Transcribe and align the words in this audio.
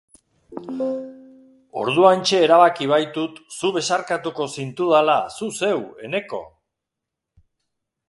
Orduantxe 1.81 2.41
erabaki 2.47 2.89
baitut 2.93 3.39
zu 3.59 3.73
besarkatuko 3.77 4.51
zintudala, 4.57 5.19
zu 5.39 5.55
zeu, 5.63 5.79
Eneko! 6.09 6.45